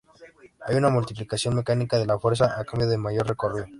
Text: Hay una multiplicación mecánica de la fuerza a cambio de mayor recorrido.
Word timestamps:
Hay 0.65 0.75
una 0.77 0.89
multiplicación 0.89 1.53
mecánica 1.55 1.99
de 1.99 2.07
la 2.07 2.17
fuerza 2.17 2.59
a 2.59 2.65
cambio 2.65 2.87
de 2.89 2.97
mayor 2.97 3.27
recorrido. 3.27 3.67